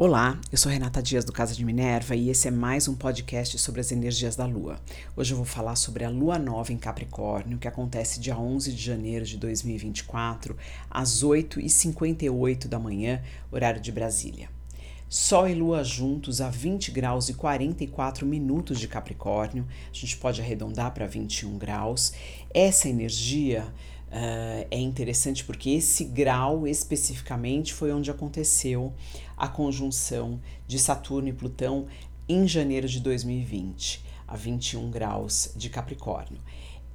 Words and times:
Olá, 0.00 0.40
eu 0.52 0.56
sou 0.56 0.70
Renata 0.70 1.02
Dias 1.02 1.24
do 1.24 1.32
Casa 1.32 1.56
de 1.56 1.64
Minerva 1.64 2.14
e 2.14 2.30
esse 2.30 2.46
é 2.46 2.52
mais 2.52 2.86
um 2.86 2.94
podcast 2.94 3.58
sobre 3.58 3.80
as 3.80 3.90
energias 3.90 4.36
da 4.36 4.46
Lua. 4.46 4.78
Hoje 5.16 5.32
eu 5.32 5.36
vou 5.36 5.44
falar 5.44 5.74
sobre 5.74 6.04
a 6.04 6.08
Lua 6.08 6.38
Nova 6.38 6.72
em 6.72 6.78
Capricórnio, 6.78 7.58
que 7.58 7.66
acontece 7.66 8.20
dia 8.20 8.38
11 8.38 8.72
de 8.72 8.80
janeiro 8.80 9.24
de 9.24 9.36
2024, 9.36 10.56
às 10.88 11.24
8h58 11.24 12.68
da 12.68 12.78
manhã, 12.78 13.20
horário 13.50 13.80
de 13.80 13.90
Brasília. 13.90 14.48
Sol 15.08 15.48
e 15.48 15.54
Lua 15.54 15.82
juntos 15.82 16.40
a 16.40 16.48
20 16.48 16.92
graus 16.92 17.28
e 17.28 17.34
44 17.34 18.24
minutos 18.24 18.78
de 18.78 18.86
Capricórnio, 18.86 19.66
a 19.90 19.94
gente 19.94 20.16
pode 20.16 20.40
arredondar 20.40 20.94
para 20.94 21.08
21 21.08 21.58
graus. 21.58 22.12
Essa 22.54 22.88
energia 22.88 23.66
Uh, 24.08 24.64
é 24.70 24.78
interessante 24.78 25.44
porque 25.44 25.70
esse 25.70 26.02
grau 26.04 26.66
especificamente 26.66 27.74
foi 27.74 27.92
onde 27.92 28.10
aconteceu 28.10 28.94
a 29.36 29.46
conjunção 29.46 30.40
de 30.66 30.78
Saturno 30.78 31.28
e 31.28 31.32
Plutão 31.32 31.86
em 32.26 32.48
janeiro 32.48 32.88
de 32.88 33.00
2020, 33.00 34.02
a 34.26 34.34
21 34.34 34.90
graus 34.90 35.52
de 35.54 35.68
Capricórnio. 35.68 36.40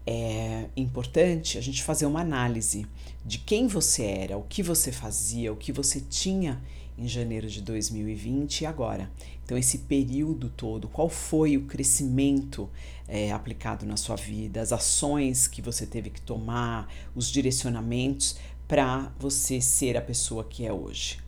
É 0.06 0.70
importante 0.76 1.58
a 1.58 1.62
gente 1.62 1.82
fazer 1.82 2.06
uma 2.06 2.22
análise 2.22 2.86
de 3.26 3.38
quem 3.38 3.68
você 3.68 4.04
era, 4.04 4.38
o 4.38 4.44
que 4.44 4.62
você 4.62 4.92
fazia, 4.92 5.52
o 5.52 5.56
que 5.56 5.72
você 5.72 6.02
tinha 6.02 6.62
em 6.98 7.08
janeiro 7.08 7.48
de 7.48 7.62
2020 7.62 8.62
e 8.62 8.66
agora. 8.66 9.10
Então, 9.44 9.58
esse 9.58 9.80
período 9.80 10.50
todo, 10.50 10.88
qual 10.88 11.10
foi 11.10 11.58
o 11.58 11.66
crescimento 11.66 12.70
é, 13.08 13.32
aplicado 13.32 13.86
na 13.86 13.98
sua 13.98 14.16
vida, 14.16 14.62
as 14.62 14.72
ações 14.72 15.48
que 15.48 15.62
você 15.62 15.86
teve 15.86 16.10
que 16.10 16.22
tomar, 16.22 16.92
os 17.16 17.32
direcionamentos 17.32 18.38
para 18.68 19.12
você 19.20 19.60
ser 19.60 19.98
a 19.98 20.02
pessoa 20.02 20.44
que 20.44 20.66
é 20.66 20.72
hoje. 20.72 21.23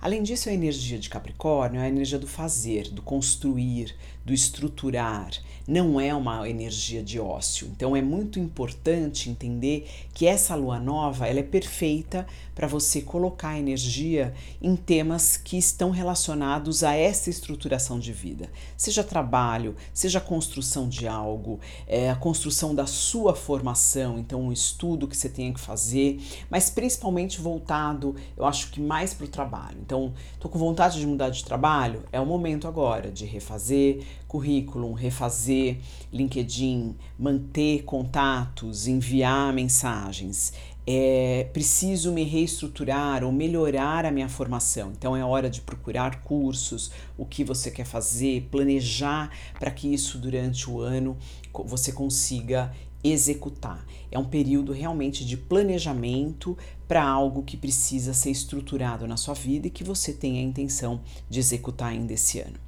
Além 0.00 0.22
disso, 0.22 0.48
a 0.48 0.52
energia 0.52 0.98
de 0.98 1.10
Capricórnio 1.10 1.80
é 1.80 1.84
a 1.84 1.88
energia 1.88 2.18
do 2.18 2.26
fazer, 2.26 2.88
do 2.90 3.02
construir, 3.02 3.96
do 4.24 4.32
estruturar, 4.32 5.30
não 5.66 6.00
é 6.00 6.14
uma 6.14 6.48
energia 6.48 7.02
de 7.02 7.18
ócio. 7.18 7.66
Então 7.74 7.96
é 7.96 8.02
muito 8.02 8.38
importante 8.38 9.28
entender 9.28 9.88
que 10.14 10.26
essa 10.26 10.54
lua 10.54 10.78
nova, 10.78 11.26
ela 11.26 11.40
é 11.40 11.42
perfeita 11.42 12.26
para 12.54 12.66
você 12.66 13.00
colocar 13.00 13.58
energia 13.58 14.34
em 14.60 14.76
temas 14.76 15.36
que 15.36 15.56
estão 15.56 15.90
relacionados 15.90 16.82
a 16.82 16.94
essa 16.94 17.30
estruturação 17.30 17.98
de 17.98 18.12
vida. 18.12 18.50
Seja 18.76 19.02
trabalho, 19.02 19.76
seja 19.94 20.20
construção 20.20 20.88
de 20.88 21.06
algo, 21.06 21.58
é, 21.86 22.10
a 22.10 22.16
construção 22.16 22.74
da 22.74 22.86
sua 22.86 23.34
formação, 23.34 24.18
então 24.18 24.42
um 24.42 24.52
estudo 24.52 25.08
que 25.08 25.16
você 25.16 25.28
tenha 25.28 25.52
que 25.52 25.60
fazer, 25.60 26.20
mas 26.50 26.68
principalmente 26.68 27.40
voltado, 27.40 28.14
eu 28.36 28.44
acho 28.44 28.70
que 28.70 28.80
mais 28.80 29.14
para 29.14 29.26
o 29.26 29.28
trabalho. 29.28 29.78
Então, 29.88 30.12
estou 30.34 30.50
com 30.50 30.58
vontade 30.58 31.00
de 31.00 31.06
mudar 31.06 31.30
de 31.30 31.42
trabalho, 31.42 32.04
é 32.12 32.20
o 32.20 32.26
momento 32.26 32.68
agora 32.68 33.10
de 33.10 33.24
refazer 33.24 34.04
currículo, 34.26 34.92
refazer 34.92 35.78
LinkedIn, 36.12 36.94
manter 37.18 37.84
contatos, 37.84 38.86
enviar 38.86 39.50
mensagens. 39.54 40.52
É, 40.86 41.48
preciso 41.54 42.12
me 42.12 42.22
reestruturar 42.22 43.24
ou 43.24 43.32
melhorar 43.32 44.04
a 44.04 44.10
minha 44.10 44.28
formação. 44.28 44.92
Então 44.96 45.16
é 45.16 45.24
hora 45.24 45.48
de 45.48 45.62
procurar 45.62 46.22
cursos, 46.22 46.90
o 47.16 47.24
que 47.24 47.42
você 47.42 47.70
quer 47.70 47.86
fazer, 47.86 48.46
planejar 48.50 49.30
para 49.58 49.70
que 49.70 49.92
isso 49.92 50.18
durante 50.18 50.68
o 50.68 50.80
ano 50.80 51.16
você 51.64 51.92
consiga 51.92 52.72
executar. 53.02 53.86
É 54.10 54.18
um 54.18 54.24
período 54.24 54.72
realmente 54.72 55.24
de 55.24 55.36
planejamento 55.36 56.56
para 56.86 57.02
algo 57.02 57.42
que 57.42 57.56
precisa 57.56 58.14
ser 58.14 58.30
estruturado 58.30 59.06
na 59.06 59.16
sua 59.16 59.34
vida 59.34 59.66
e 59.66 59.70
que 59.70 59.84
você 59.84 60.12
tem 60.12 60.38
a 60.38 60.42
intenção 60.42 61.00
de 61.28 61.38
executar 61.38 61.90
ainda 61.90 62.12
esse 62.12 62.40
ano. 62.40 62.58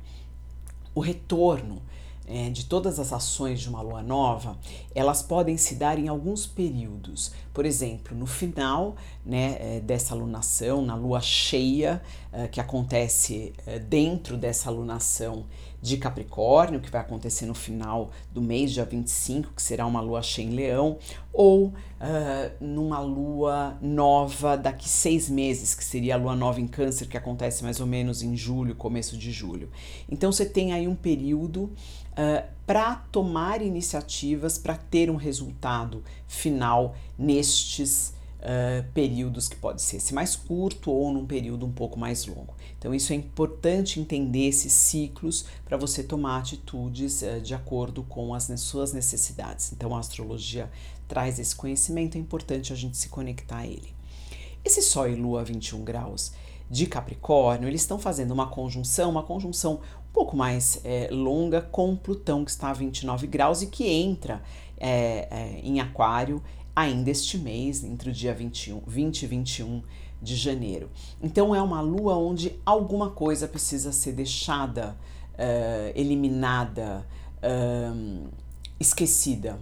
O 0.95 1.01
retorno 1.01 1.83
é, 2.27 2.49
de 2.49 2.67
todas 2.67 3.01
as 3.01 3.13
ações 3.13 3.61
de 3.61 3.69
uma 3.69 3.83
lua 3.83 4.03
nova, 4.03 4.57
elas 4.95 5.21
podem 5.21 5.57
se 5.57 5.75
dar 5.75 5.99
em 5.99 6.07
alguns 6.07 6.47
períodos. 6.47 7.33
Por 7.53 7.67
exemplo, 7.67 8.17
no 8.17 8.27
final 8.27 8.97
né, 9.25 9.57
é, 9.59 9.81
dessa 9.81 10.15
lunação, 10.15 10.83
na 10.83 10.95
lua 10.95 11.21
cheia, 11.21 12.01
é, 12.33 12.47
que 12.47 12.61
acontece 12.61 13.53
é, 13.67 13.79
dentro 13.79 14.37
dessa 14.37 14.71
lunação 14.71 15.47
de 15.83 15.97
Capricórnio, 15.97 16.81
que 16.81 16.91
vai 16.91 17.01
acontecer 17.01 17.47
no 17.47 17.55
final 17.55 18.11
do 18.33 18.41
mês, 18.41 18.73
dia 18.73 18.85
25, 18.85 19.55
que 19.55 19.63
será 19.63 19.87
uma 19.87 20.01
lua 20.01 20.23
cheia 20.23 20.47
em 20.47 20.51
Leão, 20.51 20.99
ou 21.33 21.69
uh, 21.69 21.73
numa 22.61 23.01
lua 23.01 23.79
nova 23.81 24.57
daqui 24.57 24.89
seis 24.89 25.31
meses, 25.31 25.75
que 25.75 25.83
seria 25.83 26.15
a 26.15 26.19
lua 26.19 26.37
nova 26.37 26.61
em 26.61 26.67
Câncer, 26.67 27.09
que 27.09 27.17
acontece 27.17 27.63
mais 27.63 27.81
ou 27.81 27.87
menos 27.87 28.23
em 28.23 28.37
julho, 28.37 28.75
começo 28.75 29.17
de 29.17 29.33
julho. 29.33 29.71
Então 30.11 30.31
você 30.31 30.45
tem 30.45 30.73
aí 30.73 30.87
um 30.87 30.95
período 30.95 31.65
uh, 31.65 32.45
para 32.71 32.95
tomar 33.11 33.63
iniciativas 33.63 34.57
para 34.57 34.77
ter 34.77 35.11
um 35.11 35.17
resultado 35.17 36.05
final 36.29 36.95
nestes 37.19 38.15
uh, 38.39 38.89
períodos 38.95 39.49
que 39.49 39.57
pode 39.57 39.83
ser 39.83 39.97
esse 39.97 40.15
mais 40.15 40.37
curto 40.37 40.93
ou 40.93 41.13
num 41.13 41.27
período 41.27 41.67
um 41.67 41.73
pouco 41.73 41.99
mais 41.99 42.25
longo. 42.27 42.55
Então, 42.79 42.95
isso 42.95 43.13
é 43.13 43.17
importante 43.17 43.99
entender 43.99 44.47
esses 44.47 44.73
ciclos 44.73 45.47
para 45.65 45.77
você 45.77 46.05
tomar 46.05 46.39
atitudes 46.39 47.23
uh, 47.23 47.41
de 47.41 47.57
acordo 47.57 48.05
com 48.05 48.33
as 48.33 48.45
suas 48.61 48.93
necessidades. 48.93 49.73
Então, 49.73 49.93
a 49.97 49.99
astrologia 49.99 50.71
traz 51.09 51.41
esse 51.41 51.57
conhecimento, 51.57 52.17
é 52.17 52.21
importante 52.21 52.73
a 52.73 52.77
gente 52.77 52.97
se 52.97 53.09
conectar 53.09 53.59
a 53.59 53.67
ele. 53.67 53.93
Esse 54.65 54.81
Sol 54.81 55.09
e 55.09 55.17
Lua 55.17 55.43
21 55.43 55.83
graus 55.83 56.31
de 56.71 56.87
Capricórnio, 56.87 57.69
eles 57.69 57.81
estão 57.81 57.99
fazendo 57.99 58.31
uma 58.31 58.47
conjunção, 58.47 59.11
uma 59.11 59.25
conjunção 59.25 59.81
pouco 60.13 60.37
mais 60.37 60.81
é, 60.85 61.09
longa 61.11 61.61
com 61.61 61.97
Plutão, 61.97 62.45
que 62.45 62.51
está 62.51 62.71
a 62.71 62.73
29 62.73 63.27
graus 63.27 63.63
e 63.63 63.67
que 63.67 63.87
entra 63.89 64.43
é, 64.79 65.29
é, 65.31 65.61
em 65.63 65.81
Aquário 65.81 66.43
ainda 66.75 67.11
este 67.11 67.37
mês, 67.37 67.85
entre 67.85 68.11
o 68.11 68.13
dia 68.13 68.35
21, 68.35 68.83
20 68.87 69.23
e 69.23 69.27
21 69.27 69.83
de 70.23 70.37
janeiro. 70.37 70.91
Então 71.23 71.55
é 71.55 71.63
uma 71.63 71.81
lua 71.81 72.17
onde 72.17 72.59
alguma 72.65 73.11
coisa 73.11 73.49
precisa 73.49 73.93
ser 73.93 74.13
deixada, 74.13 74.97
uh, 75.35 75.93
eliminada, 75.95 77.07
uh, 77.43 78.29
esquecida. 78.79 79.59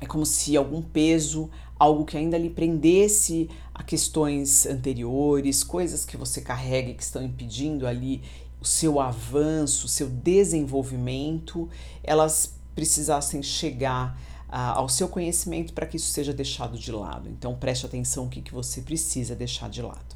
É 0.00 0.06
como 0.06 0.26
se 0.26 0.56
algum 0.56 0.82
peso, 0.82 1.48
algo 1.78 2.04
que 2.04 2.16
ainda 2.16 2.36
lhe 2.36 2.50
prendesse 2.50 3.48
a 3.72 3.82
questões 3.82 4.66
anteriores, 4.66 5.62
coisas 5.62 6.04
que 6.04 6.16
você 6.16 6.40
carrega 6.40 6.92
que 6.92 7.02
estão 7.02 7.22
impedindo 7.22 7.86
ali 7.86 8.22
o 8.62 8.64
seu 8.64 9.00
avanço, 9.00 9.86
o 9.86 9.88
seu 9.88 10.08
desenvolvimento, 10.08 11.68
elas 12.04 12.54
precisassem 12.76 13.42
chegar 13.42 14.16
ao 14.48 14.88
seu 14.88 15.08
conhecimento 15.08 15.72
para 15.72 15.84
que 15.84 15.96
isso 15.96 16.12
seja 16.12 16.32
deixado 16.32 16.78
de 16.78 16.92
lado. 16.92 17.28
Então 17.28 17.56
preste 17.56 17.84
atenção 17.84 18.26
o 18.26 18.28
que, 18.28 18.40
que 18.40 18.54
você 18.54 18.80
precisa 18.80 19.34
deixar 19.34 19.68
de 19.68 19.82
lado. 19.82 20.14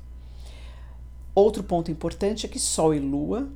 Outro 1.35 1.65
ponto 1.65 1.91
importante 1.91 2.47
é 2.47 2.49
que 2.49 2.61
Sol 2.61 2.95
e 2.95 3.01
Lua 3.01 3.49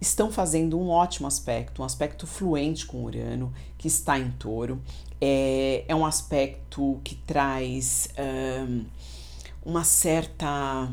estão 0.00 0.32
fazendo 0.32 0.80
um 0.80 0.88
ótimo 0.88 1.26
aspecto, 1.26 1.82
um 1.82 1.84
aspecto 1.84 2.26
fluente 2.26 2.86
com 2.86 3.04
Urano, 3.04 3.52
que 3.76 3.86
está 3.86 4.18
em 4.18 4.30
touro. 4.30 4.80
É, 5.20 5.84
é 5.86 5.94
um 5.94 6.06
aspecto 6.06 7.00
que 7.04 7.16
traz 7.16 8.08
um, 8.66 8.84
uma 9.62 9.84
certa 9.84 10.88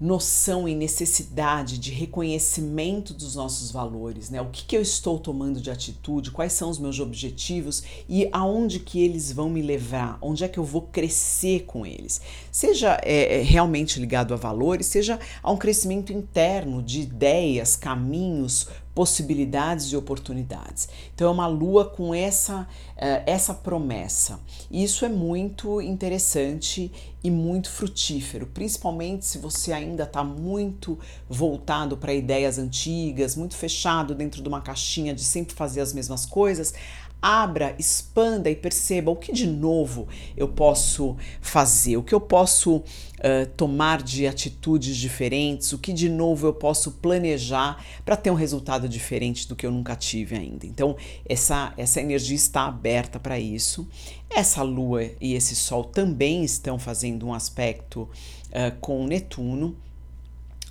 noção 0.00 0.68
e 0.68 0.74
necessidade 0.74 1.78
de 1.78 1.90
reconhecimento 1.90 3.14
dos 3.14 3.34
nossos 3.34 3.70
valores, 3.70 4.28
né? 4.28 4.40
O 4.40 4.50
que, 4.50 4.64
que 4.64 4.76
eu 4.76 4.82
estou 4.82 5.18
tomando 5.18 5.60
de 5.60 5.70
atitude, 5.70 6.30
quais 6.30 6.52
são 6.52 6.68
os 6.68 6.78
meus 6.78 7.00
objetivos 7.00 7.82
e 8.08 8.28
aonde 8.30 8.80
que 8.80 9.00
eles 9.00 9.32
vão 9.32 9.48
me 9.48 9.62
levar, 9.62 10.18
onde 10.20 10.44
é 10.44 10.48
que 10.48 10.58
eu 10.58 10.64
vou 10.64 10.82
crescer 10.82 11.64
com 11.64 11.86
eles. 11.86 12.20
Seja 12.52 13.00
é, 13.02 13.40
é 13.40 13.42
realmente 13.42 13.98
ligado 13.98 14.34
a 14.34 14.36
valores, 14.36 14.86
seja 14.86 15.18
a 15.42 15.50
um 15.50 15.56
crescimento 15.56 16.12
interno 16.12 16.82
de 16.82 17.00
ideias, 17.00 17.74
caminhos, 17.74 18.68
possibilidades 18.96 19.92
e 19.92 19.96
oportunidades. 19.96 20.88
Então 21.14 21.28
é 21.28 21.30
uma 21.30 21.46
lua 21.46 21.84
com 21.84 22.14
essa 22.14 22.62
uh, 22.62 23.22
essa 23.26 23.52
promessa. 23.52 24.40
Isso 24.70 25.04
é 25.04 25.08
muito 25.08 25.82
interessante 25.82 26.90
e 27.22 27.30
muito 27.30 27.68
frutífero, 27.68 28.46
principalmente 28.46 29.26
se 29.26 29.36
você 29.36 29.72
ainda 29.72 30.04
está 30.04 30.24
muito 30.24 30.98
voltado 31.28 31.96
para 31.96 32.14
ideias 32.14 32.58
antigas, 32.58 33.36
muito 33.36 33.54
fechado 33.54 34.14
dentro 34.14 34.40
de 34.42 34.48
uma 34.48 34.62
caixinha 34.62 35.12
de 35.12 35.22
sempre 35.22 35.54
fazer 35.54 35.82
as 35.82 35.92
mesmas 35.92 36.24
coisas 36.24 36.72
abra, 37.20 37.74
expanda 37.78 38.50
e 38.50 38.54
perceba 38.54 39.10
o 39.10 39.16
que 39.16 39.32
de 39.32 39.46
novo 39.46 40.06
eu 40.36 40.48
posso 40.48 41.16
fazer, 41.40 41.96
o 41.96 42.02
que 42.02 42.14
eu 42.14 42.20
posso 42.20 42.76
uh, 42.76 43.46
tomar 43.56 44.02
de 44.02 44.26
atitudes 44.26 44.96
diferentes, 44.96 45.72
o 45.72 45.78
que 45.78 45.92
de 45.92 46.08
novo 46.08 46.46
eu 46.46 46.54
posso 46.54 46.92
planejar 46.92 47.84
para 48.04 48.16
ter 48.16 48.30
um 48.30 48.34
resultado 48.34 48.88
diferente 48.88 49.48
do 49.48 49.56
que 49.56 49.66
eu 49.66 49.70
nunca 49.70 49.96
tive 49.96 50.36
ainda. 50.36 50.66
Então, 50.66 50.96
essa, 51.28 51.72
essa 51.76 52.00
energia 52.00 52.36
está 52.36 52.66
aberta 52.66 53.18
para 53.18 53.38
isso. 53.38 53.88
Essa 54.30 54.62
lua 54.62 55.04
e 55.20 55.34
esse 55.34 55.56
sol 55.56 55.84
também 55.84 56.44
estão 56.44 56.78
fazendo 56.78 57.26
um 57.26 57.34
aspecto 57.34 58.02
uh, 58.02 58.76
com 58.80 59.06
Netuno. 59.06 59.76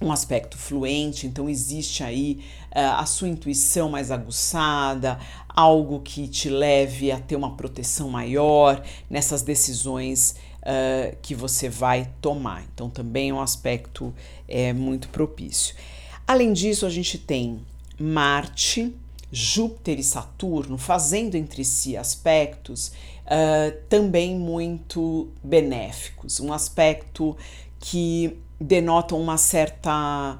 Um 0.01 0.11
aspecto 0.11 0.57
fluente, 0.57 1.25
então 1.25 1.49
existe 1.49 2.03
aí 2.03 2.41
uh, 2.71 2.99
a 2.99 3.05
sua 3.05 3.29
intuição 3.29 3.89
mais 3.89 4.11
aguçada, 4.11 5.17
algo 5.47 6.01
que 6.01 6.27
te 6.27 6.49
leve 6.49 7.11
a 7.11 7.19
ter 7.19 7.35
uma 7.35 7.55
proteção 7.55 8.09
maior 8.09 8.83
nessas 9.09 9.41
decisões 9.41 10.35
uh, 10.61 11.15
que 11.21 11.33
você 11.33 11.69
vai 11.69 12.09
tomar. 12.19 12.65
Então 12.73 12.89
também 12.89 13.29
é 13.29 13.33
um 13.33 13.39
aspecto 13.39 14.13
é, 14.47 14.73
muito 14.73 15.07
propício. 15.09 15.75
Além 16.27 16.51
disso, 16.51 16.85
a 16.85 16.89
gente 16.89 17.17
tem 17.17 17.61
Marte, 17.97 18.93
Júpiter 19.31 19.99
e 19.99 20.03
Saturno 20.03 20.77
fazendo 20.77 21.35
entre 21.35 21.63
si 21.63 21.95
aspectos 21.95 22.91
uh, 23.25 23.77
também 23.87 24.35
muito 24.35 25.29
benéficos, 25.41 26.39
um 26.39 26.51
aspecto 26.51 27.37
que 27.79 28.37
denotam 28.59 29.19
uma 29.19 29.37
certa. 29.37 30.39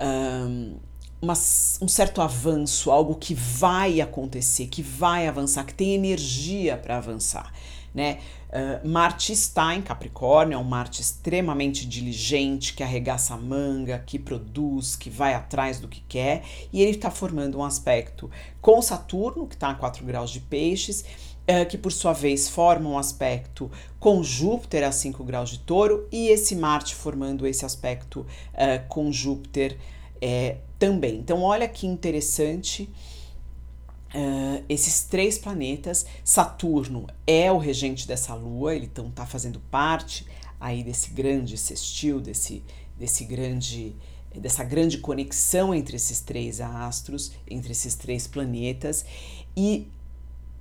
Um, 0.00 0.78
uma, 1.26 1.34
um 1.80 1.88
certo 1.88 2.22
avanço, 2.22 2.90
algo 2.90 3.16
que 3.16 3.34
vai 3.34 4.00
acontecer, 4.00 4.68
que 4.68 4.80
vai 4.80 5.26
avançar, 5.26 5.64
que 5.64 5.74
tem 5.74 5.94
energia 5.94 6.76
para 6.76 6.96
avançar. 6.96 7.52
Né? 7.92 8.18
Uh, 8.48 8.88
Marte 8.88 9.32
está 9.32 9.74
em 9.74 9.82
Capricórnio, 9.82 10.54
é 10.54 10.58
um 10.58 10.64
Marte 10.64 11.02
extremamente 11.02 11.86
diligente, 11.86 12.74
que 12.74 12.82
arregaça 12.82 13.34
a 13.34 13.36
manga, 13.36 13.98
que 14.06 14.18
produz, 14.18 14.94
que 14.94 15.10
vai 15.10 15.34
atrás 15.34 15.80
do 15.80 15.88
que 15.88 16.00
quer, 16.02 16.44
e 16.72 16.80
ele 16.80 16.92
está 16.92 17.10
formando 17.10 17.58
um 17.58 17.64
aspecto 17.64 18.30
com 18.60 18.80
Saturno, 18.80 19.46
que 19.46 19.56
está 19.56 19.70
a 19.70 19.74
4 19.74 20.04
graus 20.04 20.30
de 20.30 20.40
peixes, 20.40 21.04
é, 21.46 21.64
que 21.64 21.78
por 21.78 21.90
sua 21.90 22.12
vez 22.12 22.48
forma 22.48 22.88
um 22.88 22.98
aspecto 22.98 23.70
com 23.98 24.22
Júpiter 24.22 24.86
a 24.86 24.92
5 24.92 25.24
graus 25.24 25.50
de 25.50 25.58
touro, 25.60 26.06
e 26.12 26.28
esse 26.28 26.54
Marte 26.54 26.94
formando 26.94 27.46
esse 27.46 27.64
aspecto 27.64 28.24
é, 28.52 28.78
com 28.78 29.10
Júpiter 29.10 29.76
é, 30.20 30.58
também. 30.78 31.16
Então, 31.18 31.42
olha 31.42 31.68
que 31.68 31.86
interessante. 31.86 32.88
Uh, 34.14 34.64
esses 34.68 35.02
três 35.02 35.36
planetas, 35.36 36.06
Saturno 36.24 37.06
é 37.26 37.50
o 37.52 37.58
regente 37.58 38.06
dessa 38.06 38.34
lua, 38.34 38.74
ele 38.74 38.86
então 38.86 39.08
está 39.08 39.26
fazendo 39.26 39.60
parte 39.70 40.24
aí 40.60 40.82
desse 40.82 41.10
grande 41.10 41.58
sextil, 41.58 42.20
desse, 42.20 42.62
desse 42.98 43.24
grande, 43.24 43.94
dessa 44.34 44.64
grande 44.64 44.98
conexão 44.98 45.74
entre 45.74 45.96
esses 45.96 46.20
três 46.20 46.60
astros, 46.60 47.32
entre 47.50 47.72
esses 47.72 47.94
três 47.94 48.26
planetas, 48.26 49.04
e 49.56 49.88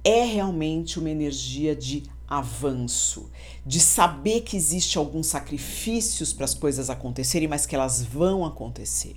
é 0.04 0.26
realmente 0.26 1.00
uma 1.00 1.10
energia 1.10 1.76
de 1.76 2.04
avanço, 2.28 3.30
de 3.66 3.80
saber 3.80 4.42
que 4.42 4.58
existe 4.58 4.98
alguns 4.98 5.28
sacrifícios 5.28 6.34
para 6.34 6.46
as 6.46 6.54
coisas 6.54 6.90
acontecerem, 6.90 7.48
mas 7.48 7.66
que 7.66 7.76
elas 7.76 8.04
vão 8.04 8.46
acontecer. 8.46 9.16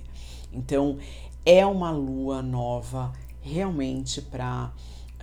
Então, 0.51 0.97
é 1.45 1.65
uma 1.65 1.91
lua 1.91 2.41
nova 2.41 3.13
realmente 3.41 4.21
para 4.21 4.71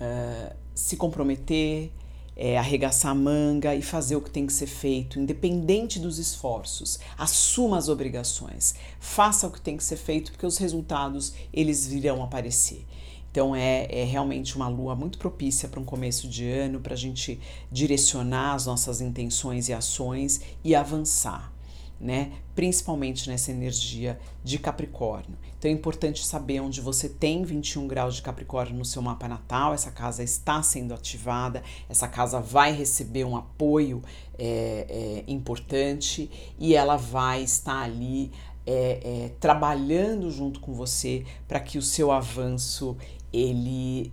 uh, 0.00 0.56
se 0.74 0.96
comprometer, 0.96 1.92
é, 2.36 2.58
arregaçar 2.58 3.12
a 3.12 3.14
manga 3.14 3.74
e 3.74 3.80
fazer 3.80 4.14
o 4.14 4.20
que 4.20 4.30
tem 4.30 4.46
que 4.46 4.52
ser 4.52 4.66
feito, 4.66 5.18
independente 5.18 5.98
dos 5.98 6.18
esforços. 6.18 6.98
Assuma 7.16 7.78
as 7.78 7.88
obrigações, 7.88 8.74
faça 9.00 9.46
o 9.46 9.50
que 9.50 9.60
tem 9.60 9.76
que 9.76 9.84
ser 9.84 9.96
feito, 9.96 10.32
porque 10.32 10.44
os 10.44 10.58
resultados 10.58 11.32
eles 11.52 11.86
virão 11.86 12.22
aparecer. 12.22 12.84
Então 13.30 13.54
é, 13.54 13.86
é 13.90 14.04
realmente 14.04 14.56
uma 14.56 14.68
lua 14.68 14.94
muito 14.94 15.18
propícia 15.18 15.68
para 15.68 15.80
um 15.80 15.84
começo 15.84 16.28
de 16.28 16.48
ano, 16.48 16.80
para 16.80 16.94
a 16.94 16.96
gente 16.96 17.40
direcionar 17.70 18.54
as 18.54 18.66
nossas 18.66 19.00
intenções 19.00 19.68
e 19.68 19.72
ações 19.72 20.40
e 20.62 20.74
avançar. 20.74 21.55
Né? 21.98 22.32
Principalmente 22.54 23.28
nessa 23.28 23.50
energia 23.50 24.18
de 24.44 24.58
Capricórnio. 24.58 25.38
Então 25.58 25.70
é 25.70 25.72
importante 25.72 26.24
saber 26.26 26.60
onde 26.60 26.80
você 26.80 27.08
tem 27.08 27.42
21 27.42 27.86
graus 27.86 28.16
de 28.16 28.22
Capricórnio 28.22 28.76
no 28.76 28.84
seu 28.84 29.00
mapa 29.00 29.26
natal. 29.26 29.72
Essa 29.72 29.90
casa 29.90 30.22
está 30.22 30.62
sendo 30.62 30.92
ativada, 30.92 31.62
essa 31.88 32.06
casa 32.06 32.38
vai 32.38 32.72
receber 32.72 33.24
um 33.24 33.34
apoio 33.34 34.02
é, 34.38 35.24
é, 35.26 35.32
importante 35.32 36.30
e 36.58 36.74
ela 36.74 36.96
vai 36.96 37.42
estar 37.42 37.82
ali 37.82 38.30
é, 38.66 39.00
é, 39.24 39.28
trabalhando 39.40 40.30
junto 40.30 40.60
com 40.60 40.74
você 40.74 41.24
para 41.46 41.60
que 41.60 41.78
o 41.78 41.82
seu 41.82 42.10
avanço 42.10 42.96
ele, 43.32 44.12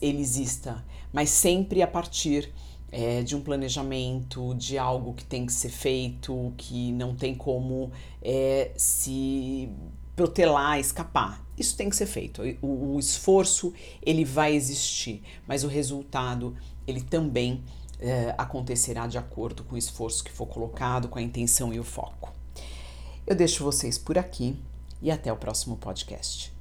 ele 0.00 0.20
exista, 0.20 0.84
mas 1.12 1.30
sempre 1.30 1.82
a 1.82 1.86
partir 1.86 2.52
é, 2.92 3.22
de 3.22 3.34
um 3.34 3.40
planejamento, 3.40 4.54
de 4.54 4.76
algo 4.76 5.14
que 5.14 5.24
tem 5.24 5.46
que 5.46 5.52
ser 5.52 5.70
feito, 5.70 6.52
que 6.58 6.92
não 6.92 7.16
tem 7.16 7.34
como 7.34 7.90
é, 8.20 8.70
se 8.76 9.70
protelar, 10.14 10.78
escapar. 10.78 11.42
Isso 11.56 11.74
tem 11.74 11.88
que 11.88 11.96
ser 11.96 12.06
feito. 12.06 12.42
O, 12.60 12.94
o, 12.94 12.98
esforço 13.00 13.72
ele 14.02 14.26
vai 14.26 14.54
existir, 14.54 15.22
mas 15.46 15.64
o 15.64 15.68
resultado 15.68 16.54
ele 16.86 17.00
também 17.00 17.64
é, 17.98 18.34
acontecerá 18.36 19.06
de 19.06 19.16
acordo 19.16 19.64
com 19.64 19.74
o 19.74 19.78
esforço 19.78 20.22
que 20.22 20.30
for 20.30 20.46
colocado, 20.46 21.08
com 21.08 21.18
a 21.18 21.22
intenção 21.22 21.72
e 21.72 21.80
o 21.80 21.84
foco. 21.84 22.30
Eu 23.26 23.34
deixo 23.34 23.64
vocês 23.64 23.96
por 23.96 24.18
aqui 24.18 24.56
e 25.00 25.10
até 25.10 25.32
o 25.32 25.36
próximo 25.36 25.76
podcast. 25.78 26.52